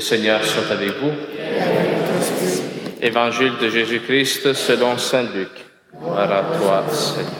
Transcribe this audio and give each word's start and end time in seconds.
Seigneur 0.00 0.44
soit 0.44 0.70
avec 0.72 0.90
vous. 0.98 1.12
Évangile 3.00 3.52
de 3.60 3.68
Jésus-Christ 3.68 4.52
selon 4.54 4.98
Saint 4.98 5.22
Luc. 5.22 5.50
Gloire 5.96 6.32
à 6.32 6.42
toi, 6.58 6.84
Seigneur. 6.92 7.30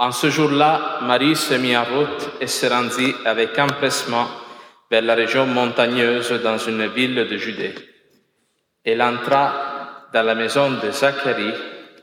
En 0.00 0.12
ce 0.12 0.30
jour-là, 0.30 1.00
Marie 1.02 1.34
se 1.34 1.54
mit 1.54 1.76
en 1.76 1.82
route 1.82 2.30
et 2.40 2.46
se 2.46 2.66
rendit 2.66 3.12
avec 3.24 3.58
empressement 3.58 4.28
vers 4.90 5.02
la 5.02 5.14
région 5.14 5.46
montagneuse 5.46 6.32
dans 6.42 6.58
une 6.58 6.86
ville 6.86 7.26
de 7.28 7.36
Judée. 7.36 7.74
Elle 8.84 9.02
entra 9.02 10.08
dans 10.12 10.22
la 10.22 10.34
maison 10.34 10.70
de 10.70 10.90
Zacharie 10.90 11.52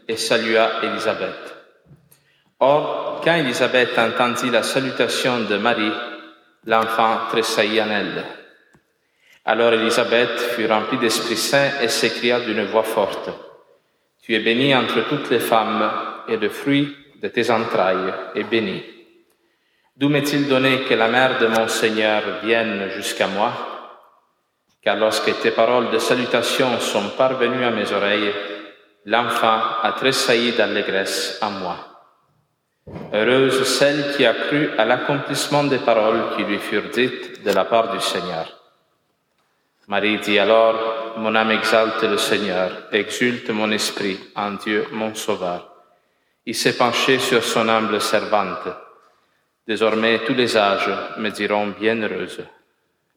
et 0.08 0.18
salua 0.18 0.84
Élisabeth. 0.84 1.56
Or, 2.60 3.22
quand 3.24 3.36
Élisabeth 3.36 3.98
entendit 3.98 4.50
la 4.50 4.64
salutation 4.64 5.42
de 5.42 5.58
Marie, 5.58 5.92
l'enfant 6.66 7.28
tressaillit 7.30 7.82
en 7.82 7.90
elle. 7.90 8.24
Alors 9.46 9.74
Élisabeth 9.74 10.40
fut 10.56 10.68
remplie 10.68 10.98
d'Esprit 10.98 11.38
Saint 11.38 11.82
et 11.82 11.88
s'écria 11.88 12.40
d'une 12.40 12.66
voix 12.66 12.84
forte, 12.84 13.30
Tu 14.22 14.34
es 14.34 14.40
bénie 14.40 14.76
entre 14.76 15.08
toutes 15.08 15.30
les 15.30 15.40
femmes, 15.40 15.92
et 16.28 16.38
le 16.38 16.50
fruit 16.50 16.96
de 17.22 17.28
tes 17.28 17.52
entrailles 17.52 18.14
est 18.34 18.44
béni. 18.44 18.95
D'où 19.96 20.10
m'est-il 20.10 20.48
donné 20.48 20.82
que 20.84 20.94
la 20.94 21.08
mère 21.08 21.40
de 21.40 21.48
mon 21.48 21.68
Seigneur 21.68 22.22
vienne 22.44 22.90
jusqu'à 22.96 23.28
moi? 23.28 23.54
Car 24.82 24.98
lorsque 24.98 25.40
tes 25.42 25.52
paroles 25.52 25.90
de 25.90 26.00
salutation 26.00 26.80
sont 26.80 27.10
parvenues 27.18 27.66
à 27.66 27.72
mes 27.72 27.92
oreilles, 27.92 28.34
l'enfant 29.06 29.60
a 29.82 29.94
tressailli 29.94 30.52
d'allégresse 30.52 31.40
en 31.42 31.52
moi. 31.52 31.78
Heureuse 33.14 33.64
celle 33.64 34.16
qui 34.16 34.26
a 34.26 34.34
cru 34.34 34.70
à 34.78 34.86
l'accomplissement 34.86 35.64
des 35.64 35.80
paroles 35.80 36.36
qui 36.36 36.44
lui 36.44 36.60
furent 36.60 36.90
dites 36.90 37.44
de 37.44 37.52
la 37.52 37.66
part 37.66 37.92
du 37.92 38.00
Seigneur. 38.00 38.46
Marie 39.88 40.20
dit 40.20 40.38
alors, 40.38 41.14
Mon 41.18 41.34
âme 41.36 41.52
exalte 41.52 42.04
le 42.04 42.18
Seigneur, 42.18 42.70
exulte 42.92 43.50
mon 43.50 43.72
esprit 43.72 44.20
en 44.36 44.52
Dieu 44.52 44.86
mon 44.92 45.16
Sauveur 45.16 45.72
il 46.48 46.54
s'est 46.54 46.78
penché 46.78 47.18
sur 47.18 47.44
son 47.44 47.68
humble 47.70 48.00
servante. 48.00 48.70
Désormais 49.68 50.20
tous 50.26 50.36
les 50.36 50.56
âges 50.56 50.92
me 51.18 51.30
diront 51.30 51.74
bienheureuse. 51.80 52.46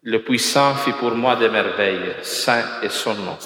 Le 0.02 0.22
puissant 0.22 0.74
fit 0.76 0.92
pour 0.92 1.14
moi 1.14 1.36
des 1.36 1.50
merveilles, 1.50 2.14
saint 2.22 2.80
est 2.82 2.88
son 2.88 3.14
nom. 3.14 3.36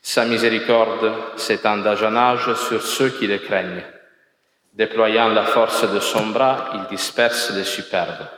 Sa 0.00 0.24
miséricorde 0.24 1.12
s'étend 1.36 1.84
en 1.84 2.16
âge 2.16 2.54
sur 2.54 2.80
ceux 2.80 3.10
qui 3.10 3.26
le 3.26 3.38
craignent. 3.38 3.82
Déployant 4.72 5.30
la 5.30 5.46
force 5.46 5.90
de 5.90 5.98
son 5.98 6.26
bras, 6.26 6.70
il 6.74 6.94
disperse 6.94 7.50
les 7.50 7.64
superbes. 7.64 8.28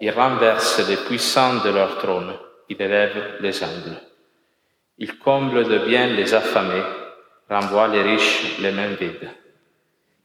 Il 0.00 0.10
renverse 0.10 0.80
les 0.88 0.96
puissants 0.96 1.62
de 1.62 1.70
leur 1.70 1.98
trône, 1.98 2.32
il 2.68 2.82
élève 2.82 3.36
les 3.40 3.62
humbles. 3.62 4.00
Il 4.98 5.16
comble 5.18 5.68
de 5.68 5.78
bien 5.78 6.08
les 6.08 6.34
affamés, 6.34 6.82
renvoie 7.48 7.86
les 7.86 8.02
riches 8.02 8.58
les 8.58 8.72
mains 8.72 8.94
vides. 8.98 9.30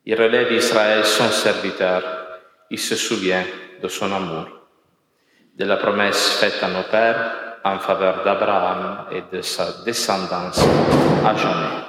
Il 0.06 0.20
relève 0.20 0.52
Israël 0.52 1.06
son 1.06 1.30
serviteur. 1.30 2.25
Il 2.70 2.80
se 2.80 2.96
souvient 2.96 3.44
de 3.82 3.88
son 3.88 4.12
amour, 4.12 4.48
de 5.56 5.66
la 5.66 5.78
promesse 5.78 6.40
faite 6.40 6.62
à 6.64 6.70
nos 6.70 6.84
pères 6.84 7.60
en 7.64 7.80
faveur 7.80 8.24
d'Abraham 8.24 9.06
et 9.12 9.24
de 9.32 9.42
sa 9.42 9.84
descendance 9.84 10.60
à 11.26 11.36
jamais. 11.36 11.84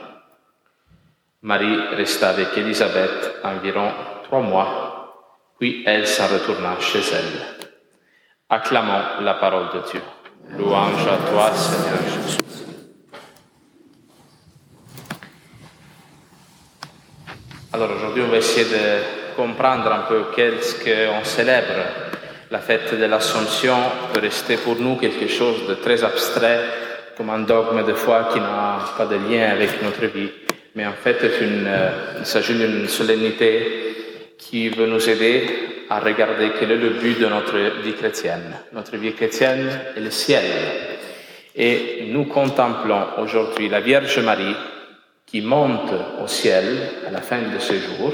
Marie 1.43 1.79
resta 1.95 2.31
avec 2.31 2.57
Élisabeth 2.57 3.41
environ 3.45 3.91
trois 4.25 4.41
mois, 4.41 5.33
puis 5.59 5.83
elle 5.87 6.07
s'en 6.07 6.27
retourna 6.27 6.79
chez 6.81 7.01
elle. 7.13 7.69
Acclamons 8.49 9.23
la 9.23 9.35
parole 9.35 9.69
de 9.75 9.91
Dieu. 9.91 10.03
Louange 10.51 11.07
à 11.07 11.31
toi, 11.31 11.53
Seigneur 11.53 12.03
Jésus. 12.05 12.39
Alors 17.73 17.91
aujourd'hui, 17.91 18.23
on 18.23 18.29
va 18.29 18.37
essayer 18.39 18.65
de 18.65 19.16
comprendre 19.37 19.93
un 19.93 20.09
peu 20.09 20.25
qu'est-ce 20.35 20.83
qu'on 20.83 21.25
célèbre. 21.25 21.85
La 22.51 22.59
fête 22.61 22.99
de 22.99 23.05
l'Assomption 23.05 23.77
peut 24.13 24.21
rester 24.21 24.57
pour 24.57 24.77
nous 24.77 24.97
quelque 24.97 25.29
chose 25.29 25.67
de 25.69 25.75
très 25.75 26.03
abstrait, 26.03 26.61
comme 27.17 27.31
un 27.31 27.41
dogme 27.41 27.85
de 27.85 27.95
foi 27.95 28.29
qui 28.33 28.41
n'a 28.41 28.79
pas 28.97 29.07
de 29.07 29.17
lien 29.17 29.51
avec 29.51 29.83
notre 29.83 30.07
vie. 30.07 30.31
Mais 30.75 30.87
en 30.87 30.93
fait, 30.93 31.19
euh, 31.23 31.91
il 32.19 32.27
s'agit 32.27 32.55
d'une 32.55 32.89
solennité 32.89 34.35
qui 34.39 34.69
veut 34.69 34.87
nous 34.87 35.09
aider 35.09 35.47
à 35.89 36.01
regarder 36.01 36.53
quel 36.59 36.73
est 36.73 36.77
le 36.77 36.91
but 36.91 37.19
de 37.19 37.27
notre 37.27 37.57
vie 37.83 37.95
chrétienne. 37.95 38.55
Notre 38.73 38.97
vie 38.97 39.13
chrétienne 39.13 39.69
est 39.97 40.01
le 40.01 40.11
ciel. 40.11 40.45
Et 41.55 42.05
nous 42.09 42.27
contemplons 42.27 43.07
aujourd'hui 43.19 43.69
la 43.69 43.81
Vierge 43.81 44.19
Marie 44.19 44.55
qui 45.25 45.41
monte 45.41 45.93
au 46.23 46.27
ciel 46.27 46.65
à 47.09 47.11
la 47.11 47.23
fin 47.23 47.39
de 47.39 47.59
ce 47.59 47.75
jour. 47.75 48.13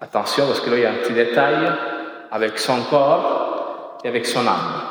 Attention, 0.00 0.46
parce 0.46 0.60
que 0.60 0.70
là, 0.70 0.76
il 0.76 0.82
y 0.82 0.86
a 0.86 0.90
un 0.90 0.96
petit 0.96 1.14
détail 1.14 1.72
avec 2.30 2.58
son 2.58 2.82
corps 2.84 3.98
et 4.04 4.08
avec 4.08 4.26
son 4.26 4.46
âme. 4.46 4.82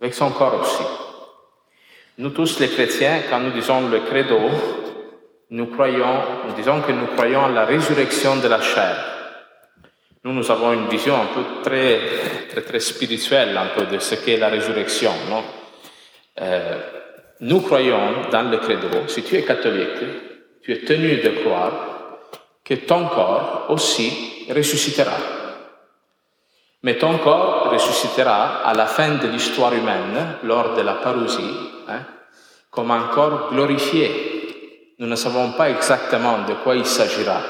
Avec 0.00 0.14
son 0.14 0.30
corps 0.30 0.60
aussi. 0.60 0.82
Nous 2.18 2.30
tous 2.30 2.58
les 2.58 2.68
chrétiens, 2.68 3.20
quand 3.30 3.38
nous 3.38 3.52
disons 3.52 3.88
le 3.88 4.00
credo, 4.00 4.40
nous 5.50 5.66
croyons, 5.66 6.22
disons 6.56 6.80
que 6.80 6.92
nous 6.92 7.06
croyons 7.08 7.44
à 7.44 7.50
la 7.50 7.64
résurrection 7.64 8.36
de 8.36 8.48
la 8.48 8.60
chair. 8.60 8.96
Nous, 10.24 10.32
nous 10.32 10.50
avons 10.50 10.72
une 10.72 10.88
vision 10.88 11.14
un 11.14 11.26
peu 11.26 11.62
très, 11.62 12.00
très, 12.48 12.62
très 12.62 12.80
spirituelle 12.80 13.56
de 13.88 13.98
ce 14.00 14.16
qu'est 14.16 14.38
la 14.38 14.48
résurrection? 14.48 15.12
Euh, 16.40 16.78
nous 17.40 17.60
croyons 17.60 18.28
dans 18.32 18.50
le 18.50 18.56
credo, 18.56 19.06
si 19.06 19.22
tu 19.22 19.36
es 19.36 19.44
catholique, 19.44 20.02
tu 20.62 20.72
es 20.72 20.78
tenu 20.78 21.18
de 21.18 21.28
croire 21.44 21.95
que 22.66 22.74
ton 22.74 23.06
corps 23.06 23.66
aussi 23.68 24.44
ressuscitera. 24.50 25.16
Mais 26.82 26.98
ton 26.98 27.18
corps 27.18 27.70
ressuscitera 27.70 28.62
à 28.64 28.74
la 28.74 28.86
fin 28.86 29.14
de 29.14 29.28
l'histoire 29.28 29.72
humaine, 29.72 30.38
lors 30.42 30.74
de 30.74 30.82
la 30.82 30.94
parousie, 30.94 31.54
hein, 31.88 32.00
comme 32.70 32.90
un 32.90 33.08
corps 33.08 33.50
glorifié. 33.52 34.94
Nous 34.98 35.06
ne 35.06 35.14
savons 35.14 35.52
pas 35.52 35.70
exactement 35.70 36.44
de 36.46 36.54
quoi 36.54 36.74
il 36.74 36.86
s'agira, 36.86 37.40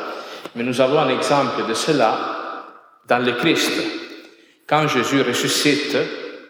mais 0.54 0.62
nous 0.62 0.80
avons 0.80 0.98
un 0.98 1.08
exemple 1.08 1.66
de 1.66 1.74
cela 1.74 2.18
dans 3.08 3.24
le 3.24 3.32
Christ. 3.32 3.72
Quand 4.66 4.86
Jésus 4.86 5.22
ressuscite, 5.22 5.96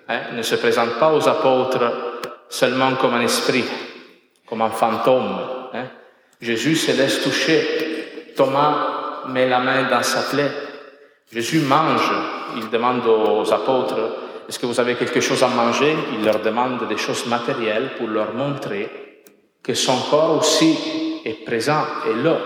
hein, 0.09 0.21
ne 0.35 0.43
se 0.43 0.57
présente 0.57 0.99
pas 0.99 1.13
aux 1.13 1.29
apôtres 1.29 1.93
seulement 2.49 2.97
comme 2.97 3.15
un 3.15 3.21
esprit, 3.21 3.65
comme 4.49 4.63
un 4.63 4.71
fantôme. 4.71 5.39
Hein. 5.73 5.87
Jésus 6.41 6.77
se 6.77 6.93
laisse 6.93 7.23
toucher. 7.23 7.86
Thomas 8.37 9.25
met 9.29 9.49
la 9.49 9.61
main 9.61 9.89
dans 9.89 10.03
sa 10.03 10.23
plaie. 10.23 10.51
Jésus 11.33 11.61
mange. 11.61 12.13
Il 12.57 12.71
demande 12.71 13.07
aux 13.07 13.53
apôtres, 13.53 13.99
est-ce 14.49 14.59
que 14.59 14.67
vous 14.67 14.79
avez 14.79 14.95
quelque 14.95 15.21
chose 15.21 15.43
à 15.43 15.49
manger? 15.49 15.97
Il 16.13 16.25
leur 16.25 16.41
demande 16.41 16.87
des 16.87 16.97
choses 16.97 17.27
matérielles 17.27 17.95
pour 17.99 18.07
leur 18.07 18.33
montrer 18.33 19.25
que 19.63 19.75
son 19.75 19.99
corps 20.09 20.39
aussi 20.39 21.21
est 21.25 21.45
présent, 21.45 21.85
est 22.09 22.23
là. 22.23 22.37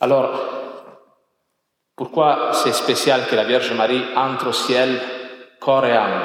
Alors, 0.00 0.40
pourquoi 1.96 2.52
c'est 2.52 2.72
spécial 2.72 3.26
que 3.28 3.34
la 3.34 3.44
Vierge 3.44 3.72
Marie 3.72 4.04
entre 4.14 4.48
au 4.48 4.52
ciel 4.52 5.00
corps 5.58 5.84
et 5.86 5.96
âme? 5.96 6.22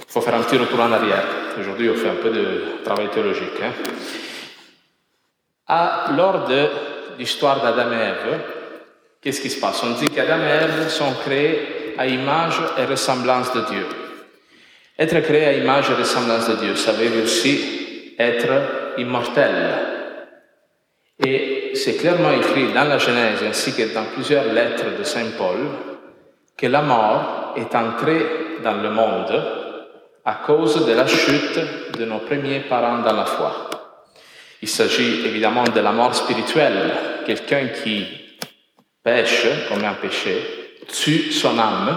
Il 0.00 0.12
faut 0.12 0.20
faire 0.20 0.34
un 0.34 0.42
petit 0.42 0.58
retour 0.58 0.80
en 0.80 0.90
arrière. 0.90 1.24
Aujourd'hui, 1.60 1.90
on 1.90 1.94
fait 1.94 2.08
un 2.08 2.16
peu 2.16 2.30
de 2.30 2.82
travail 2.84 3.08
théologique. 3.10 3.60
Hein. 3.62 3.72
À, 5.68 6.06
lors 6.16 6.46
de 6.46 6.68
l'histoire 7.18 7.62
d'Adam 7.62 7.92
et 7.92 7.96
Ève, 7.96 8.40
qu'est-ce 9.20 9.40
qui 9.40 9.50
se 9.50 9.60
passe? 9.60 9.82
On 9.82 9.92
dit 9.92 10.08
qu'Adam 10.08 10.40
et 10.40 10.64
Ève 10.64 10.88
sont 10.88 11.12
créés 11.24 11.94
à 11.98 12.06
image 12.06 12.60
et 12.78 12.84
ressemblance 12.84 13.52
de 13.52 13.60
Dieu. 13.62 13.86
Être 14.98 15.20
créé 15.20 15.44
à 15.44 15.52
image 15.52 15.90
et 15.90 15.94
ressemblance 15.94 16.48
de 16.48 16.56
Dieu, 16.56 16.76
ça 16.76 16.92
veut 16.92 17.22
aussi 17.22 18.14
être 18.18 18.96
immortel. 18.98 19.96
Et 21.24 21.72
c'est 21.74 21.96
clairement 21.96 22.32
écrit 22.32 22.72
dans 22.72 22.84
la 22.84 22.98
Genèse 22.98 23.42
ainsi 23.46 23.74
que 23.74 23.94
dans 23.94 24.04
plusieurs 24.14 24.52
lettres 24.52 24.98
de 24.98 25.04
Saint 25.04 25.30
Paul 25.36 25.58
que 26.56 26.66
la 26.66 26.82
mort 26.82 27.54
est 27.56 27.74
entrée 27.74 28.26
dans 28.62 28.80
le 28.80 28.90
monde 28.90 29.44
à 30.24 30.34
cause 30.46 30.86
de 30.86 30.92
la 30.92 31.06
chute 31.06 31.60
de 31.98 32.04
nos 32.04 32.18
premiers 32.18 32.60
parents 32.60 32.98
dans 32.98 33.12
la 33.12 33.24
foi. 33.24 33.70
Il 34.66 34.70
s'agit 34.70 35.24
évidemment 35.24 35.62
de 35.62 35.78
la 35.78 35.92
mort 35.92 36.12
spirituelle. 36.12 36.92
Quelqu'un 37.24 37.68
qui 37.68 38.04
pêche, 39.00 39.46
comme 39.68 39.84
un 39.84 39.94
péché, 39.94 40.80
tue 40.88 41.30
son 41.30 41.56
âme 41.56 41.96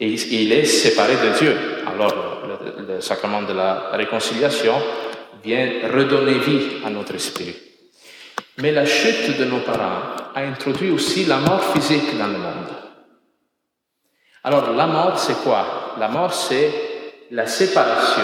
et 0.00 0.10
il 0.10 0.54
est 0.54 0.64
séparé 0.64 1.16
de 1.16 1.38
Dieu. 1.38 1.54
Alors 1.86 2.46
le, 2.46 2.94
le 2.94 3.00
sacrement 3.02 3.42
de 3.42 3.52
la 3.52 3.90
réconciliation 3.92 4.72
vient 5.44 5.68
redonner 5.92 6.38
vie 6.38 6.82
à 6.82 6.88
notre 6.88 7.14
esprit. 7.14 7.54
Mais 8.56 8.72
la 8.72 8.86
chute 8.86 9.38
de 9.38 9.44
nos 9.44 9.60
parents 9.60 10.16
a 10.34 10.40
introduit 10.40 10.90
aussi 10.90 11.26
la 11.26 11.36
mort 11.36 11.74
physique 11.74 12.16
dans 12.16 12.28
le 12.28 12.38
monde. 12.38 12.72
Alors 14.44 14.72
la 14.72 14.86
mort, 14.86 15.18
c'est 15.18 15.42
quoi? 15.42 15.94
La 16.00 16.08
mort, 16.08 16.32
c'est 16.32 16.72
la 17.32 17.46
séparation 17.46 18.22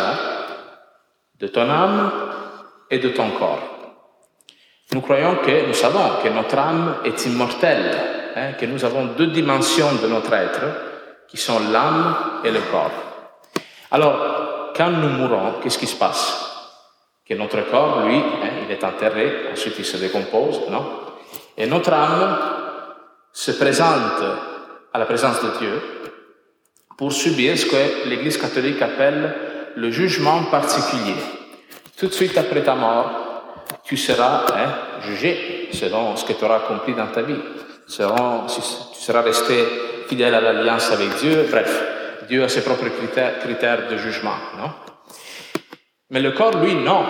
de 1.39 1.49
ton 1.49 1.69
âme 1.69 2.13
et 2.93 2.99
de 2.99 3.09
ton 3.09 3.31
corps. 3.31 3.63
Nous 4.93 5.01
croyons 5.01 5.37
que, 5.37 5.67
nous 5.67 5.73
savons 5.73 6.23
que 6.23 6.29
notre 6.29 6.59
âme 6.59 6.97
est 7.05 7.25
immortelle, 7.25 7.91
hein, 8.37 8.53
que 8.53 8.67
nous 8.67 8.85
avons 8.85 9.07
deux 9.17 9.29
dimensions 9.29 9.95
de 10.01 10.07
notre 10.07 10.35
être, 10.35 10.63
qui 11.27 11.39
sont 11.39 11.59
l'âme 11.73 12.43
et 12.45 12.51
le 12.51 12.61
corps. 12.71 12.93
Alors, 13.91 14.73
quand 14.77 14.91
nous 14.91 15.09
mourons, 15.09 15.55
qu'est-ce 15.63 15.79
qui 15.79 15.87
se 15.87 15.97
passe? 15.97 16.51
Que 17.27 17.35
notre 17.35 17.63
corps, 17.71 18.03
lui, 18.03 18.17
hein, 18.17 18.51
il 18.67 18.71
est 18.71 18.85
enterré, 18.85 19.49
ensuite 19.51 19.79
il 19.79 19.87
se 19.87 19.97
décompose, 19.97 20.61
non? 20.69 20.85
Et 21.57 21.67
notre 21.67 21.95
âme 21.95 22.39
se 23.33 23.53
présente 23.53 24.23
à 24.93 24.99
la 24.99 25.07
présence 25.07 25.43
de 25.43 25.59
Dieu 25.59 25.81
pour 26.99 27.13
subir 27.13 27.57
ce 27.57 27.65
que 27.65 28.09
l'Église 28.09 28.37
catholique 28.37 28.83
appelle 28.83 29.35
le 29.77 29.91
jugement 29.91 30.45
particulier. 30.45 31.15
Tout 32.03 32.09
de 32.09 32.15
suite 32.15 32.37
après 32.37 32.65
ta 32.65 32.75
mort, 32.75 33.13
tu 33.85 33.97
seras 33.97 34.45
hein, 34.57 35.01
jugé 35.07 35.69
selon 35.73 36.17
ce 36.17 36.25
que 36.25 36.33
tu 36.33 36.45
auras 36.45 36.57
accompli 36.57 36.95
dans 36.95 37.07
ta 37.07 37.23
vie. 37.23 37.39
Selon, 37.87 38.45
tu 38.49 38.61
seras 38.61 39.23
resté 39.23 39.65
fidèle 40.09 40.35
à 40.35 40.41
l'alliance 40.41 40.91
avec 40.91 41.15
Dieu. 41.21 41.47
Bref, 41.49 42.25
Dieu 42.27 42.43
a 42.43 42.49
ses 42.49 42.65
propres 42.65 42.89
critères, 42.89 43.39
critères 43.39 43.87
de 43.89 43.97
jugement, 43.99 44.35
non? 44.59 44.73
Mais 46.11 46.19
le 46.19 46.33
corps, 46.33 46.57
lui, 46.57 46.75
non. 46.75 47.05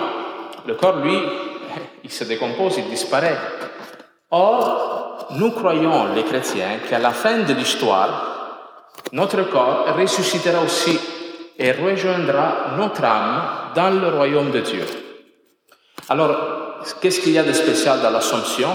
Le 0.67 0.75
corps, 0.75 0.97
lui, 0.97 1.17
il 2.03 2.11
se 2.11 2.25
décompose, 2.25 2.77
il 2.77 2.85
disparaît. 2.85 3.39
Or, 4.29 5.25
nous 5.31 5.49
croyons, 5.49 6.13
les 6.13 6.23
chrétiens, 6.23 6.77
qu'à 6.87 6.99
la 6.99 7.13
fin 7.13 7.39
de 7.39 7.53
l'histoire, 7.55 8.91
notre 9.11 9.41
corps 9.49 9.87
ressuscitera 9.97 10.61
aussi 10.61 10.99
et 11.57 11.71
rejoindra 11.71 12.75
notre 12.77 13.03
âme 13.03 13.41
dans 13.75 13.89
le 13.89 14.07
royaume 14.09 14.51
de 14.51 14.59
Dieu. 14.59 14.85
Alors, 16.09 16.79
qu'est-ce 17.01 17.21
qu'il 17.21 17.33
y 17.33 17.39
a 17.39 17.43
de 17.43 17.53
spécial 17.53 18.01
dans 18.01 18.09
l'Assomption? 18.09 18.69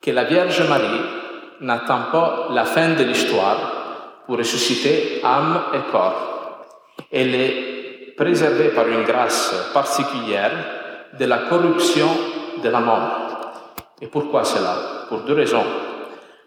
Que 0.00 0.10
la 0.10 0.24
Vierge 0.24 0.68
Marie 0.68 1.00
n'attend 1.60 2.10
pas 2.12 2.48
la 2.50 2.64
fin 2.64 2.90
de 2.90 3.04
l'histoire 3.04 4.22
pour 4.26 4.36
ressusciter 4.36 5.20
âme 5.24 5.62
et 5.72 5.90
corps. 5.90 6.64
Elle 7.10 7.34
est 7.34 8.14
préservée 8.16 8.68
par 8.68 8.86
une 8.88 9.04
grâce 9.04 9.54
particulière 9.72 10.52
de 11.18 11.24
la 11.24 11.38
corruption 11.38 12.08
de 12.62 12.68
la 12.68 12.80
mort. 12.80 13.02
Et 14.00 14.06
pourquoi 14.08 14.44
cela? 14.44 15.06
Pour 15.08 15.20
deux 15.20 15.34
raisons. 15.34 15.64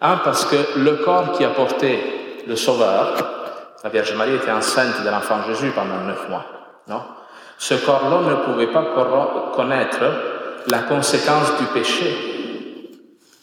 Un, 0.01 0.17
parce 0.17 0.45
que 0.45 0.79
le 0.79 0.97
corps 0.97 1.31
qui 1.31 1.43
a 1.43 1.49
porté 1.49 2.43
le 2.45 2.55
Sauveur, 2.55 3.36
la 3.83 3.89
Vierge 3.89 4.13
Marie 4.15 4.35
était 4.35 4.51
enceinte 4.51 5.03
de 5.03 5.09
l'enfant 5.09 5.43
Jésus 5.47 5.71
pendant 5.71 6.01
neuf 6.01 6.27
mois, 6.29 6.45
non? 6.87 7.01
Ce 7.57 7.73
corps-là 7.73 8.21
ne 8.21 8.35
pouvait 8.45 8.71
pas 8.71 9.51
connaître 9.55 10.03
la 10.67 10.79
conséquence 10.79 11.57
du 11.59 11.65
péché, 11.67 12.87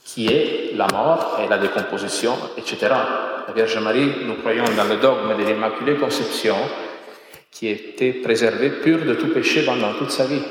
qui 0.04 0.28
est 0.28 0.76
la 0.76 0.86
mort 0.92 1.40
et 1.42 1.48
la 1.48 1.58
décomposition, 1.58 2.36
etc. 2.56 2.94
La 3.48 3.52
Vierge 3.54 3.76
Marie, 3.78 4.24
nous 4.24 4.34
croyons 4.34 4.64
dans 4.76 4.84
le 4.84 4.96
dogme 4.96 5.36
de 5.36 5.42
l'Immaculée 5.42 5.96
Conception, 5.96 6.56
qui 7.50 7.68
était 7.68 8.12
préservée 8.12 8.70
pure 8.70 9.04
de 9.04 9.14
tout 9.14 9.28
péché 9.28 9.64
pendant 9.64 9.94
toute 9.94 10.10
sa 10.10 10.26
vie. 10.26 10.42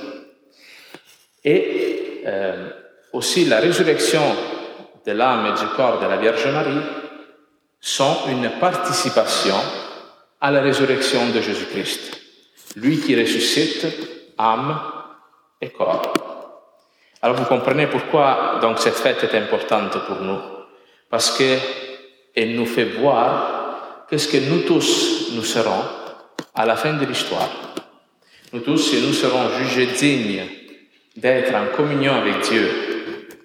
Et 1.44 2.22
euh, 2.26 2.70
aussi 3.14 3.46
la 3.46 3.60
résurrection 3.60 4.22
de 5.06 5.12
l'âme 5.12 5.46
et 5.48 5.60
du 5.60 5.68
corps 5.76 6.00
de 6.00 6.08
la 6.08 6.18
Vierge 6.18 6.48
Marie 6.48 6.82
sont 7.84 8.30
une 8.30 8.50
participation 8.62 9.58
à 10.40 10.52
la 10.52 10.62
résurrection 10.62 11.30
de 11.30 11.42
Jésus-Christ. 11.42 12.18
Lui 12.78 13.02
qui 13.02 13.20
ressuscite 13.20 13.86
âme 14.38 14.80
et 15.62 15.70
corps. 15.70 16.14
Alors 17.22 17.36
vous 17.36 17.46
comprenez 17.46 17.88
pourquoi 17.88 18.60
donc 18.62 18.80
cette 18.80 18.96
fête 18.96 19.22
est 19.26 19.38
importante 19.38 19.98
pour 20.08 20.22
nous. 20.22 20.40
Parce 21.10 21.38
qu'elle 21.38 22.56
nous 22.56 22.66
fait 22.66 22.86
voir 22.86 24.06
qu'est-ce 24.10 24.30
que 24.30 24.50
nous 24.50 24.62
tous 24.62 25.32
nous 25.34 25.44
serons 25.44 25.84
à 26.56 26.66
la 26.66 26.78
fin 26.78 26.94
de 26.94 27.06
l'histoire. 27.06 27.50
Nous 28.54 28.62
tous, 28.62 28.78
si 28.78 29.02
nous 29.06 29.14
serons 29.14 29.50
jugés 29.58 29.88
dignes 29.88 30.46
d'être 31.18 31.54
en 31.54 31.76
communion 31.76 32.14
avec 32.14 32.42
Dieu 32.42 32.70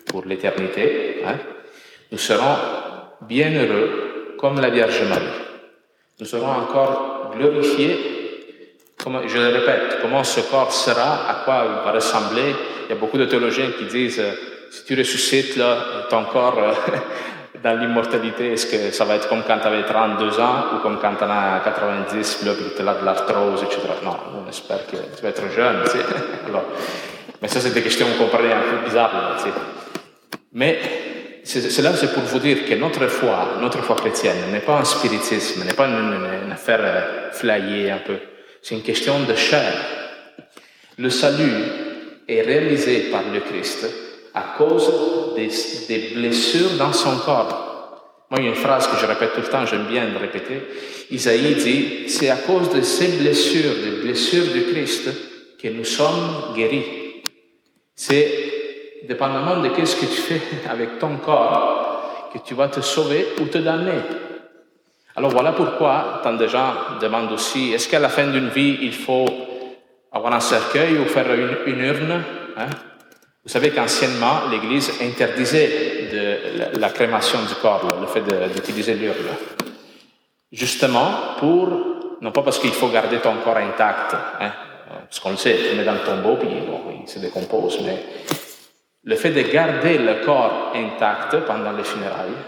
pour 0.07 0.25
l'éternité, 0.27 1.23
hein, 1.27 1.39
nous 2.13 2.19
serons 2.19 2.57
bien 3.23 3.51
heureux 3.53 4.08
comme 4.39 4.61
la 4.61 4.71
Vierge 4.71 5.03
Marie. 5.09 5.25
Nous 6.21 6.27
serons 6.27 6.51
encore 6.51 7.33
glorifiés. 7.37 8.15
Comme, 8.97 9.29
je 9.29 9.39
le 9.39 9.49
répète, 9.49 9.99
comment 10.03 10.25
ce 10.25 10.41
corps 10.41 10.73
sera, 10.73 11.31
à 11.31 11.45
quoi 11.45 11.65
il 11.67 11.85
va 11.85 11.93
ressembler, 11.93 12.55
il 12.87 12.95
y 12.95 12.97
a 12.97 13.01
beaucoup 13.01 13.19
de 13.19 13.27
théologiens 13.27 13.71
qui 13.79 13.85
disent, 13.85 14.19
euh, 14.19 14.33
si 14.73 14.85
tu 14.85 14.99
ressuscites 14.99 15.57
là, 15.57 15.77
ton 16.11 16.25
corps 16.25 16.59
euh, 16.59 16.73
dans 17.63 17.79
l'immortalité, 17.79 18.55
est-ce 18.55 18.67
que 18.67 18.91
ça 18.91 19.05
va 19.05 19.15
être 19.15 19.29
comme 19.29 19.45
quand 19.47 19.59
tu 19.61 19.69
avais 19.69 19.85
32 19.85 20.41
ans 20.41 20.65
ou 20.75 20.79
comme 20.83 20.99
quand 20.99 21.15
tu 21.15 21.25
en 21.25 21.31
as 21.31 21.61
90, 21.63 22.45
là, 22.45 22.53
tu 22.77 22.83
as 22.83 22.95
de 22.95 23.05
l'arthrose, 23.05 23.63
etc. 23.63 23.83
Non, 24.05 24.17
on 24.45 24.49
espère 24.49 24.85
que 24.87 24.97
tu 24.97 25.23
vas 25.23 25.29
être 25.29 25.49
jeune. 25.55 25.77
Alors, 26.49 26.65
mais 27.41 27.47
ça, 27.47 27.61
c'est 27.61 27.73
des 27.73 27.83
questions 27.83 28.07
qu'on 28.19 28.25
un 28.25 28.29
peu 28.29 28.85
bizarres. 28.85 29.37
Mais 30.53 30.81
cela, 31.49 31.97
c'est 31.97 32.13
pour 32.13 32.25
vous 32.25 32.39
dire 32.39 32.67
que 32.67 32.75
notre 32.75 33.07
foi, 33.07 33.57
notre 33.61 33.83
foi 33.83 33.97
chrétienne, 33.97 34.51
n'est 34.53 34.61
pas 34.61 34.79
un 34.79 34.85
spiritisme, 34.85 35.65
n'est 35.65 35.73
pas 35.73 35.87
une, 35.87 36.45
une 36.45 36.53
affaire 36.53 36.81
euh, 36.83 37.31
flyée 37.33 37.91
un 37.91 37.99
peu. 37.99 38.19
C'est 38.61 38.75
une 38.75 38.83
question 38.83 39.21
de 39.21 39.35
chair. 39.35 39.73
Le 40.99 41.09
salut 41.09 41.53
est 42.29 42.43
réalisé 42.43 43.09
par 43.11 43.23
le 43.33 43.41
Christ 43.41 43.87
à 44.35 44.55
cause 44.59 44.91
des, 45.37 46.11
blessures 46.15 46.77
dans 46.79 46.93
son 46.93 47.17
corps. 47.19 48.27
Moi, 48.31 48.41
il 48.41 48.45
y 48.45 48.49
a 48.49 48.51
une 48.51 48.57
phrase 48.57 48.87
que 48.87 48.99
je 49.01 49.07
répète 49.07 49.33
tout 49.35 49.41
le 49.41 49.49
temps, 49.49 49.65
j'aime 49.65 49.87
bien 49.87 50.07
le 50.07 50.19
répéter. 50.19 50.61
Isaïe 51.11 51.55
dit, 51.55 52.09
c'est 52.09 52.29
à 52.29 52.37
cause 52.37 52.71
de 52.75 52.83
ces 52.83 53.09
blessures, 53.19 53.75
des 53.83 54.03
blessures 54.03 54.53
du 54.53 54.65
Christ, 54.65 55.09
que 55.61 55.69
nous 55.69 55.85
sommes 55.85 56.55
guéris. 56.55 56.85
C'est 57.97 58.48
dépendamment 59.09 59.57
de 59.57 59.85
ce 59.85 59.97
que 59.97 60.05
tu 60.05 60.21
fais 60.21 60.41
avec 60.71 60.99
ton 60.99 61.17
corps 61.17 62.31
que 62.33 62.39
tu 62.39 62.55
vas 62.55 62.69
te 62.69 62.81
sauver 62.81 63.27
ou 63.41 63.47
te 63.47 63.57
damner. 63.57 64.01
Alors 65.17 65.31
voilà 65.31 65.53
pourquoi 65.53 66.21
tant 66.23 66.35
de 66.35 66.47
gens 66.47 66.75
demandent 67.01 67.33
aussi, 67.33 67.73
est-ce 67.73 67.89
qu'à 67.89 67.99
la 67.99 68.11
fin 68.11 68.27
d'une 68.27 68.51
vie, 68.51 68.79
il 68.83 68.93
faut 68.93 69.25
avoir 70.13 70.35
un 70.35 70.41
cercueil 70.41 70.99
ou 70.99 71.07
faire 71.07 71.27
une, 71.67 71.81
urne. 71.81 72.23
Hein? 72.57 72.69
Vous 73.43 73.51
savez 73.51 73.71
qu'anciennement, 73.71 74.43
l'Église 74.51 74.93
interdisait 75.03 76.69
la, 76.79 76.91
crémation 76.91 77.39
du 77.49 77.55
corps, 77.55 77.81
le 78.01 78.07
fait 78.07 78.23
d'utiliser 78.53 78.95
l'urne. 78.95 79.35
Justement 80.53 81.11
pour, 81.39 81.69
non 82.21 82.31
pas 82.31 82.43
parce 82.43 82.59
qu'il 82.59 82.73
faut 82.73 82.89
garder 82.89 83.19
ton 83.19 83.37
corps 83.43 83.57
intact, 83.57 84.15
hein, 84.41 84.53
parce 85.05 85.21
qu'on 85.21 85.31
le 85.31 85.37
sait, 85.37 85.57
tu 85.57 85.71
le 85.71 85.77
mets 85.77 85.85
dans 85.85 85.95
le 85.95 86.01
tombeau, 86.01 86.37
puis 86.37 86.49
il 87.03 87.09
se 87.09 87.19
décompose, 87.19 87.81
mais 87.85 88.03
le 89.09 89.17
fait 89.17 89.31
de 89.31 89.41
garder 89.41 89.97
le 89.97 90.23
corps 90.23 90.73
intact 90.75 91.39
pendant 91.47 91.73
les 91.73 91.83
funérailles 91.83 92.43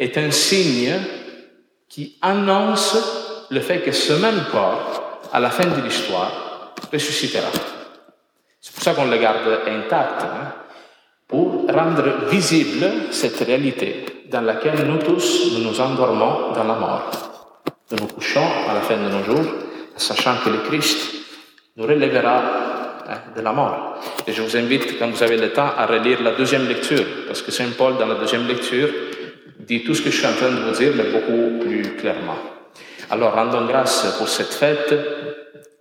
est 0.00 0.18
un 0.18 0.32
signe 0.32 0.96
qui 1.88 2.18
annonce 2.20 3.46
le 3.50 3.60
fait 3.60 3.80
que 3.80 3.92
ce 3.92 4.14
même 4.14 4.46
corps, 4.50 5.20
à 5.32 5.38
la 5.38 5.50
fin 5.50 5.66
de 5.66 5.80
l'histoire, 5.80 6.74
ressuscitera. 6.92 7.46
C'est 8.60 8.74
pour 8.74 8.82
ça 8.82 8.94
qu'on 8.94 9.04
le 9.04 9.16
garde 9.18 9.60
intact, 9.68 10.22
hein, 10.22 10.54
pour 11.28 11.68
rendre 11.72 12.26
visible 12.28 12.90
cette 13.12 13.38
réalité 13.38 14.24
dans 14.28 14.40
laquelle 14.40 14.84
nous 14.88 14.98
tous, 14.98 15.52
nous 15.52 15.70
nous 15.70 15.80
endormons 15.80 16.50
dans 16.52 16.64
la 16.64 16.74
mort. 16.74 17.62
Nous 17.92 17.98
nous 17.98 18.08
couchons 18.08 18.48
à 18.68 18.74
la 18.74 18.80
fin 18.80 18.96
de 18.96 19.08
nos 19.08 19.22
jours, 19.22 19.52
sachant 19.94 20.34
que 20.44 20.50
le 20.50 20.58
Christ 20.68 21.14
nous 21.76 21.86
relèvera 21.86 22.69
de 23.36 23.40
la 23.40 23.52
mort. 23.52 24.00
Et 24.26 24.32
je 24.32 24.42
vous 24.42 24.56
invite, 24.56 24.98
quand 24.98 25.08
vous 25.08 25.22
avez 25.22 25.36
le 25.36 25.50
temps, 25.50 25.70
à 25.76 25.86
relire 25.86 26.22
la 26.22 26.32
deuxième 26.32 26.68
lecture, 26.68 27.04
parce 27.26 27.42
que 27.42 27.50
Saint 27.50 27.70
Paul, 27.76 27.96
dans 27.98 28.06
la 28.06 28.14
deuxième 28.14 28.46
lecture, 28.46 28.88
dit 29.58 29.82
tout 29.82 29.94
ce 29.94 30.02
que 30.02 30.10
je 30.10 30.16
suis 30.16 30.26
en 30.26 30.34
train 30.34 30.50
de 30.50 30.60
vous 30.60 30.76
dire, 30.76 30.92
mais 30.94 31.04
beaucoup 31.04 31.58
plus 31.60 31.82
clairement. 31.96 32.38
Alors, 33.10 33.34
rendons 33.34 33.66
grâce 33.66 34.14
pour 34.18 34.28
cette 34.28 34.54
fête 34.54 34.94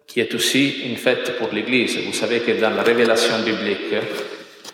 qui 0.07 0.19
est 0.19 0.33
aussi 0.33 0.89
une 0.89 0.98
fête 0.98 1.38
pour 1.38 1.50
l'Église. 1.53 2.00
Vous 2.05 2.13
savez 2.13 2.39
que 2.39 2.59
dans 2.59 2.71
la 2.71 2.81
révélation 2.81 3.38
biblique, 3.45 3.93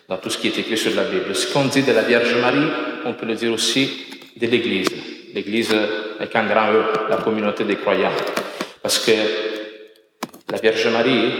dans 0.08 0.18
tout 0.18 0.30
ce 0.30 0.38
qui 0.38 0.48
est 0.48 0.58
écrit 0.58 0.78
sur 0.78 0.96
la 0.96 1.04
Bible, 1.04 1.36
ce 1.36 1.52
qu'on 1.52 1.66
dit 1.66 1.84
de 1.84 1.92
la 1.92 2.04
Vierge 2.04 2.36
Marie, 2.40 2.70
on 3.06 3.14
peut 3.14 3.26
le 3.26 3.36
dire 3.36 3.52
aussi 3.52 4.06
de 4.38 4.48
l'Église. 4.48 4.88
L'Église 5.34 5.76
avec 6.18 6.34
un 6.36 6.46
grand 6.46 6.72
E, 6.72 6.84
la 7.10 7.18
communauté 7.18 7.66
des 7.66 7.76
croyants. 7.76 8.14
Parce 8.82 9.00
que 9.00 9.12
la 10.50 10.58
Vierge 10.60 10.88
Marie 10.88 11.32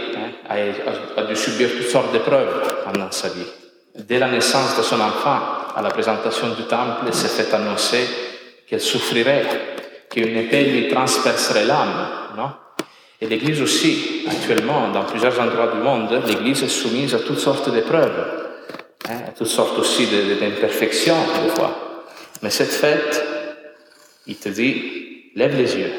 a, 0.48 1.22
dû 1.22 1.36
subir 1.36 1.70
toutes 1.76 1.88
sortes 1.88 2.12
d'épreuves 2.12 2.84
pendant 2.84 3.10
sa 3.10 3.28
vie. 3.28 3.46
Dès 3.94 4.18
la 4.18 4.30
naissance 4.30 4.76
de 4.76 4.82
son 4.82 5.00
enfant, 5.00 5.38
à 5.74 5.82
la 5.82 5.90
présentation 5.90 6.48
du 6.54 6.64
temple, 6.64 7.04
il 7.06 7.14
s'est 7.14 7.28
fait 7.28 7.54
annoncer 7.54 8.06
qu'elle 8.68 8.80
souffrirait, 8.80 9.44
qu'une 10.10 10.36
épée 10.36 10.64
lui 10.64 10.88
transpercerait 10.88 11.64
l'âme, 11.64 12.08
non? 12.36 12.50
Et 13.20 13.26
l'Église 13.26 13.62
aussi, 13.62 14.26
actuellement, 14.28 14.88
dans 14.88 15.04
plusieurs 15.04 15.40
endroits 15.40 15.68
du 15.68 15.78
monde, 15.78 16.22
l'Église 16.26 16.62
est 16.62 16.68
soumise 16.68 17.14
à 17.14 17.20
toutes 17.20 17.38
sortes 17.38 17.70
d'épreuves, 17.70 18.26
hein, 19.08 19.18
à 19.28 19.30
toutes 19.30 19.46
sortes 19.46 19.78
aussi 19.78 20.06
d'imperfections, 20.06 21.16
des 21.42 21.50
fois. 21.50 22.04
Mais 22.42 22.50
cette 22.50 22.72
fête, 22.72 23.24
il 24.26 24.36
te 24.36 24.50
dit, 24.50 25.30
lève 25.34 25.56
les 25.56 25.76
yeux, 25.76 25.92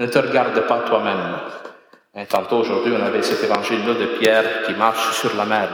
ne 0.00 0.06
te 0.06 0.18
regarde 0.18 0.60
pas 0.66 0.80
toi-même. 0.80 1.36
Et 2.16 2.26
tantôt 2.26 2.56
aujourd'hui, 2.56 2.92
on 2.98 3.04
avait 3.04 3.22
cet 3.22 3.44
évangile-là 3.44 3.94
de 3.94 4.18
Pierre 4.18 4.62
qui 4.66 4.72
marche 4.72 5.16
sur 5.20 5.36
la 5.36 5.44
mer. 5.44 5.68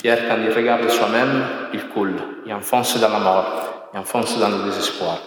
Pierre, 0.00 0.28
quand 0.28 0.36
il 0.46 0.54
regarde 0.54 0.88
soi-même, 0.88 1.44
il 1.74 1.88
coule, 1.88 2.14
il 2.46 2.54
enfonce 2.54 2.98
dans 3.00 3.08
la 3.08 3.18
mort, 3.18 3.90
il 3.92 3.98
enfonce 3.98 4.38
dans 4.38 4.48
le 4.48 4.64
désespoir. 4.64 5.18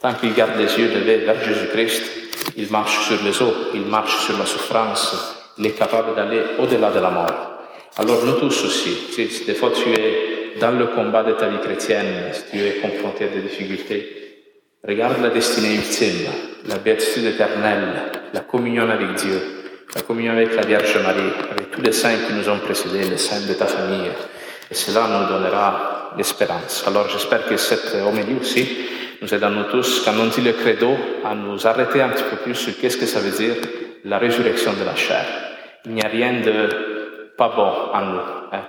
Tant 0.00 0.14
qu'il 0.14 0.34
garde 0.34 0.56
les 0.56 0.78
yeux 0.78 0.88
levés 0.88 1.18
vers 1.18 1.42
Jésus-Christ, 1.42 2.02
il 2.56 2.70
marche 2.70 3.06
sur 3.08 3.22
les 3.24 3.42
eaux, 3.42 3.54
il 3.74 3.82
marche 3.82 4.24
sur 4.24 4.38
la 4.38 4.46
souffrance, 4.46 5.34
il 5.58 5.66
est 5.66 5.72
capable 5.72 6.14
d'aller 6.14 6.42
au-delà 6.60 6.90
de 6.92 7.00
la 7.00 7.10
mort. 7.10 7.52
Alors 7.98 8.24
nous 8.24 8.38
tous 8.38 8.64
aussi, 8.64 8.94
si 9.12 9.44
des 9.44 9.54
fois 9.54 9.70
tu 9.70 9.90
es 9.90 10.58
dans 10.60 10.70
le 10.70 10.86
combat 10.86 11.24
de 11.24 11.32
ta 11.32 11.48
vie 11.48 11.58
chrétienne, 11.58 12.32
si 12.32 12.42
tu 12.52 12.64
es 12.64 12.74
confronté 12.80 13.24
à 13.24 13.28
des 13.28 13.40
difficultés, 13.40 14.48
regarde 14.86 15.20
la 15.20 15.30
destinée 15.30 15.74
ultime, 15.74 16.28
la 16.68 16.78
béatitude 16.78 17.26
éternelle, 17.26 18.12
la 18.32 18.40
communion 18.40 18.88
avec 18.88 19.14
Dieu, 19.14 19.61
la 19.94 20.02
communion 20.02 20.32
avec 20.32 20.54
la 20.54 20.62
Vierge 20.62 20.96
Marie, 21.02 21.32
avec 21.50 21.70
tous 21.70 21.82
les 21.82 21.92
saints 21.92 22.16
qui 22.26 22.32
nous 22.32 22.48
ont 22.48 22.58
précédés, 22.58 23.04
les 23.04 23.18
saints 23.18 23.46
de 23.46 23.52
ta 23.54 23.66
famille. 23.66 24.10
Et 24.70 24.74
cela 24.74 25.06
nous 25.06 25.28
donnera 25.28 26.12
l'espérance. 26.16 26.84
Alors 26.86 27.08
j'espère 27.08 27.46
que 27.46 27.56
cette 27.56 27.94
homélie 27.94 28.38
aussi 28.40 28.66
nous 29.20 29.34
aide 29.34 29.44
nous 29.44 29.64
tous, 29.64 30.02
quand 30.04 30.14
on 30.18 30.26
dit 30.26 30.40
le 30.40 30.52
credo, 30.52 30.96
à 31.24 31.34
nous 31.34 31.66
arrêter 31.66 32.00
un 32.00 32.08
petit 32.08 32.24
peu 32.24 32.36
plus 32.36 32.54
sur 32.54 32.76
qu'est-ce 32.78 32.96
que 32.96 33.06
ça 33.06 33.20
veut 33.20 33.30
dire 33.30 33.54
la 34.04 34.18
résurrection 34.18 34.72
de 34.72 34.84
la 34.84 34.96
chair. 34.96 35.24
Il 35.84 35.92
n'y 35.92 36.02
a 36.02 36.08
rien 36.08 36.40
de 36.40 37.32
pas 37.36 37.48
bon 37.54 37.96
en 37.96 38.04
nous. 38.06 38.20
Hein. 38.52 38.64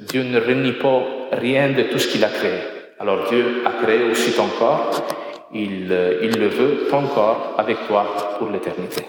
Dieu 0.00 0.22
ne 0.22 0.38
renie 0.38 0.72
pas 0.72 1.02
rien 1.32 1.70
de 1.70 1.84
tout 1.84 1.98
ce 1.98 2.08
qu'il 2.08 2.24
a 2.24 2.28
créé. 2.28 2.60
Alors 2.98 3.28
Dieu 3.30 3.62
a 3.64 3.82
créé 3.82 4.10
aussi 4.10 4.32
ton 4.32 4.48
corps, 4.58 4.90
il, 5.54 5.90
il 6.22 6.38
le 6.38 6.48
veut, 6.48 6.86
ton 6.90 7.06
corps, 7.06 7.54
avec 7.56 7.88
toi 7.88 8.36
pour 8.38 8.50
l'éternité. 8.50 9.06